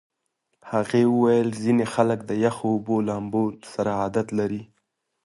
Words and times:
هغې 0.71 1.03
وویل 1.13 1.49
ځینې 1.63 1.85
خلک 1.93 2.19
د 2.25 2.31
یخو 2.45 2.65
اوبو 2.75 2.95
لامبو 3.07 3.43
سره 3.73 3.91
عادت 4.01 4.27
لري. 4.39 4.63